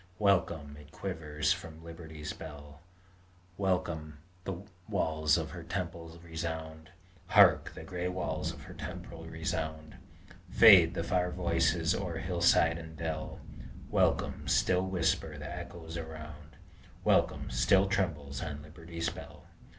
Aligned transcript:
Welcome! 0.17 0.77
it 0.79 0.91
quivers 0.91 1.53
from 1.53 1.83
Liberty's 1.83 2.33
bell; 2.33 2.81
Welcome! 3.55 4.17
the 4.45 4.63
walls 4.89 5.37
of 5.37 5.51
her 5.51 5.61
temple 5.61 6.19
resound! 6.23 6.89
Hark! 7.27 7.73
the 7.75 7.83
gray 7.83 8.07
walls 8.07 8.51
of 8.51 8.63
her 8.63 8.73
temple 8.73 9.27
resound! 9.27 9.97
Fade 10.49 10.95
the 10.95 11.03
far 11.03 11.29
voices 11.29 11.93
o'er 11.93 12.17
hillside 12.17 12.79
and 12.79 12.97
dell; 12.97 13.41
Welcome! 13.91 14.47
still 14.47 14.87
whisper 14.87 15.37
the 15.37 15.55
echoes 15.55 15.97
around; 15.97 16.55
Welcome! 17.03 17.51
still 17.51 17.85
trembles 17.85 18.41
on 18.41 18.63
Liberty's 18.63 19.09
bell! 19.11 19.45